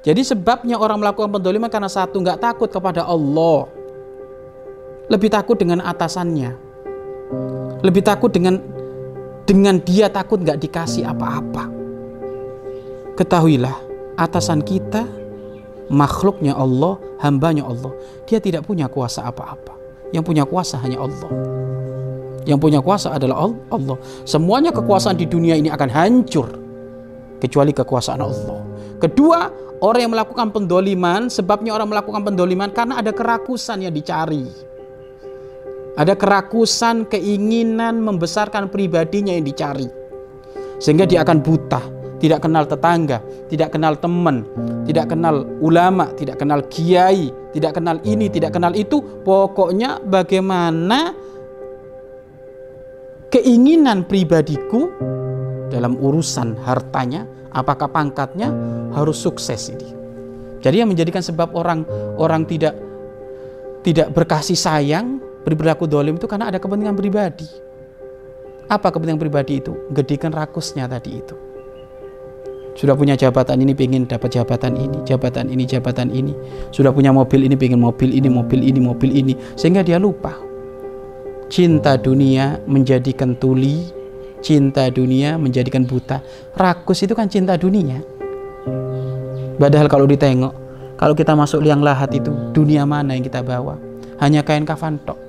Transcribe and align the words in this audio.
Jadi 0.00 0.24
sebabnya 0.24 0.80
orang 0.80 1.04
melakukan 1.04 1.28
pendoliman 1.28 1.68
karena 1.68 1.92
satu 1.92 2.24
nggak 2.24 2.40
takut 2.40 2.72
kepada 2.72 3.04
Allah, 3.04 3.68
lebih 5.12 5.28
takut 5.28 5.60
dengan 5.60 5.84
atasannya, 5.84 6.56
lebih 7.84 8.00
takut 8.00 8.32
dengan 8.32 8.56
dengan 9.44 9.76
dia 9.76 10.08
takut 10.08 10.40
nggak 10.40 10.56
dikasih 10.56 11.04
apa-apa. 11.04 11.68
Ketahuilah, 13.12 13.76
atasan 14.16 14.64
kita 14.64 15.04
makhluknya 15.92 16.56
Allah, 16.56 16.96
hambanya 17.20 17.68
Allah. 17.68 17.92
Dia 18.24 18.40
tidak 18.40 18.64
punya 18.64 18.88
kuasa 18.88 19.28
apa-apa. 19.28 19.76
Yang 20.16 20.24
punya 20.32 20.48
kuasa 20.48 20.80
hanya 20.80 21.04
Allah. 21.04 21.28
Yang 22.48 22.58
punya 22.62 22.80
kuasa 22.80 23.12
adalah 23.12 23.52
Allah. 23.68 24.00
Semuanya 24.24 24.72
kekuasaan 24.72 25.20
di 25.20 25.28
dunia 25.28 25.60
ini 25.60 25.68
akan 25.68 25.90
hancur 25.92 26.48
kecuali 27.36 27.76
kekuasaan 27.76 28.22
Allah. 28.24 28.69
Kedua, 29.00 29.48
orang 29.80 30.00
yang 30.04 30.12
melakukan 30.12 30.52
pendoliman, 30.52 31.32
sebabnya 31.32 31.72
orang 31.72 31.88
melakukan 31.88 32.20
pendoliman 32.20 32.68
karena 32.68 33.00
ada 33.00 33.10
kerakusan 33.16 33.80
yang 33.80 33.96
dicari. 33.96 34.44
Ada 35.96 36.14
kerakusan, 36.14 37.08
keinginan 37.08 38.04
membesarkan 38.04 38.68
pribadinya 38.68 39.32
yang 39.32 39.44
dicari. 39.44 39.88
Sehingga 40.80 41.04
dia 41.08 41.24
akan 41.24 41.44
buta, 41.44 41.80
tidak 42.20 42.44
kenal 42.44 42.64
tetangga, 42.68 43.24
tidak 43.48 43.72
kenal 43.72 43.96
teman, 43.96 44.44
tidak 44.84 45.12
kenal 45.12 45.44
ulama, 45.64 46.12
tidak 46.16 46.36
kenal 46.40 46.60
kiai, 46.68 47.32
tidak 47.56 47.80
kenal 47.80 47.96
ini, 48.04 48.28
tidak 48.28 48.52
kenal 48.56 48.72
itu. 48.76 49.00
Pokoknya 49.24 50.00
bagaimana 50.04 51.16
keinginan 53.32 54.04
pribadiku 54.04 54.92
dalam 55.72 55.96
urusan 55.96 56.60
hartanya, 56.64 57.24
apakah 57.52 57.88
pangkatnya 57.88 58.52
harus 58.94 59.18
sukses 59.18 59.70
ini. 59.70 59.88
Jadi 60.60 60.84
yang 60.84 60.90
menjadikan 60.92 61.24
sebab 61.24 61.56
orang 61.56 61.88
orang 62.20 62.44
tidak 62.44 62.76
tidak 63.80 64.12
berkasih 64.12 64.56
sayang, 64.56 65.20
berperilaku 65.44 65.88
dolim 65.88 66.20
itu 66.20 66.28
karena 66.28 66.52
ada 66.52 66.60
kepentingan 66.60 66.96
pribadi. 66.96 67.48
Apa 68.68 68.92
kepentingan 68.92 69.18
pribadi 69.18 69.58
itu? 69.58 69.72
Gedikan 69.90 70.30
rakusnya 70.30 70.86
tadi 70.86 71.18
itu. 71.18 71.34
Sudah 72.78 72.94
punya 72.94 73.18
jabatan 73.18 73.58
ini, 73.60 73.74
pengen 73.74 74.06
dapat 74.06 74.30
jabatan 74.30 74.78
ini, 74.78 75.02
jabatan 75.02 75.50
ini, 75.50 75.66
jabatan 75.66 76.08
ini. 76.14 76.32
Sudah 76.70 76.94
punya 76.94 77.10
mobil 77.10 77.50
ini, 77.50 77.58
pengen 77.58 77.82
mobil 77.82 78.14
ini, 78.14 78.30
mobil 78.30 78.62
ini, 78.62 78.78
mobil 78.78 79.10
ini. 79.10 79.34
Sehingga 79.58 79.82
dia 79.82 79.98
lupa. 79.98 80.38
Cinta 81.50 81.98
dunia 81.98 82.62
menjadikan 82.70 83.34
tuli, 83.34 83.90
cinta 84.38 84.86
dunia 84.86 85.34
menjadikan 85.34 85.82
buta. 85.82 86.22
Rakus 86.54 87.02
itu 87.02 87.12
kan 87.12 87.26
cinta 87.26 87.58
dunia. 87.58 87.98
Padahal 89.60 89.92
kalau 89.92 90.08
ditengok, 90.08 90.56
kalau 90.96 91.12
kita 91.12 91.36
masuk 91.36 91.60
liang 91.60 91.84
lahat 91.84 92.08
itu, 92.16 92.32
dunia 92.56 92.88
mana 92.88 93.12
yang 93.12 93.20
kita 93.20 93.44
bawa? 93.44 93.76
Hanya 94.16 94.40
kain 94.40 94.64
kafan 94.64 94.96
tok. 95.04 95.20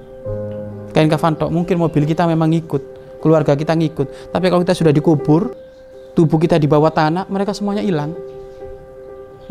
Kain 0.96 1.12
kafan 1.12 1.36
tok, 1.36 1.52
mungkin 1.52 1.76
mobil 1.76 2.08
kita 2.08 2.24
memang 2.24 2.56
ikut, 2.56 2.80
keluarga 3.20 3.60
kita 3.60 3.76
ngikut. 3.76 4.32
Tapi 4.32 4.46
kalau 4.48 4.64
kita 4.64 4.72
sudah 4.72 4.96
dikubur, 4.96 5.52
tubuh 6.16 6.40
kita 6.40 6.56
di 6.56 6.64
bawah 6.64 6.96
tanah, 6.96 7.28
mereka 7.28 7.52
semuanya 7.52 7.84
hilang. 7.84 8.16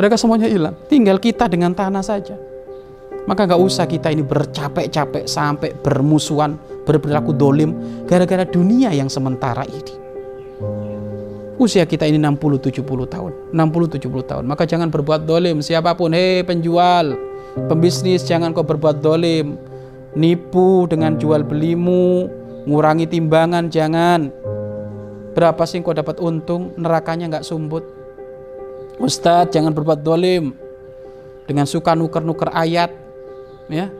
Mereka 0.00 0.16
semuanya 0.16 0.48
hilang. 0.48 0.72
Tinggal 0.88 1.20
kita 1.20 1.44
dengan 1.44 1.76
tanah 1.76 2.00
saja. 2.00 2.32
Maka 3.28 3.44
gak 3.44 3.60
usah 3.60 3.84
kita 3.84 4.08
ini 4.08 4.24
bercapek-capek 4.24 5.28
sampai 5.28 5.76
bermusuhan, 5.76 6.56
berperilaku 6.88 7.36
dolim 7.36 7.76
gara-gara 8.08 8.48
dunia 8.48 8.96
yang 8.96 9.12
sementara 9.12 9.68
ini. 9.68 10.09
Usia 11.60 11.84
kita 11.84 12.08
ini 12.08 12.16
60-70 12.16 12.80
tahun, 13.04 13.32
60-70 13.52 14.00
tahun. 14.24 14.44
Maka 14.48 14.64
jangan 14.64 14.88
berbuat 14.88 15.28
dolim 15.28 15.60
siapa 15.60 15.92
pun. 15.92 16.16
Hei 16.16 16.40
penjual, 16.40 17.12
pembisnis 17.68 18.24
jangan 18.24 18.56
kau 18.56 18.64
berbuat 18.64 19.04
dolim. 19.04 19.60
Nipu 20.16 20.88
dengan 20.88 21.20
jual 21.20 21.44
belimu, 21.44 22.32
ngurangi 22.64 23.04
timbangan 23.04 23.68
jangan. 23.68 24.32
Berapa 25.36 25.68
sih 25.68 25.84
kau 25.84 25.92
dapat 25.92 26.16
untung, 26.16 26.72
nerakanya 26.80 27.36
nggak 27.36 27.44
sumbut. 27.44 27.84
Ustadz 28.96 29.52
jangan 29.52 29.76
berbuat 29.76 30.00
dolim 30.00 30.56
dengan 31.44 31.68
suka 31.68 31.92
nuker-nuker 31.92 32.52
ayat 32.56 32.88
ya 33.66 33.90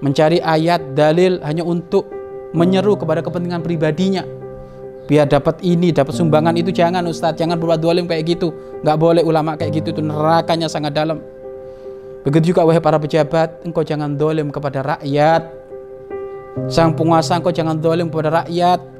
mencari 0.00 0.40
ayat 0.40 0.96
dalil 0.96 1.38
hanya 1.44 1.60
untuk 1.60 2.08
menyeru 2.56 2.96
kepada 2.96 3.20
kepentingan 3.20 3.60
pribadinya 3.60 4.24
biar 5.10 5.26
dapat 5.26 5.58
ini 5.66 5.90
dapat 5.90 6.14
sumbangan 6.14 6.54
itu 6.54 6.70
jangan 6.70 7.02
Ustadz. 7.10 7.42
Jangan 7.42 7.58
berbuat 7.58 7.82
dolim 7.82 8.06
kayak 8.06 8.38
gitu. 8.38 8.54
Nggak 8.86 8.96
boleh 9.02 9.22
ulama 9.26 9.58
kayak 9.58 9.82
gitu 9.82 9.90
itu 9.90 10.02
nerakanya 10.06 10.70
sangat 10.70 10.94
dalam. 10.94 11.18
Begitu 12.22 12.54
juga 12.54 12.62
wahai 12.62 12.78
para 12.78 13.02
pejabat 13.02 13.66
engkau 13.66 13.82
jangan 13.82 14.14
dolim 14.14 14.54
kepada 14.54 14.94
rakyat. 14.94 15.42
Sang 16.70 16.94
penguasa 16.94 17.34
engkau 17.34 17.50
jangan 17.50 17.74
dolim 17.74 18.06
kepada 18.06 18.46
rakyat 18.46 18.99